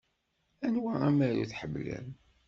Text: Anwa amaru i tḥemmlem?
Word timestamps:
Anwa 0.65 0.93
amaru 1.07 1.39
i 1.43 1.45
tḥemmlem? 1.51 2.07